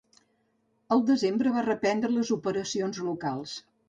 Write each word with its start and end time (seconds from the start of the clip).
Al 0.95 1.03
desembre, 1.09 1.51
va 1.57 1.63
reprendre 1.67 2.09
les 2.13 2.31
operacions 2.37 3.03
locals. 3.11 3.55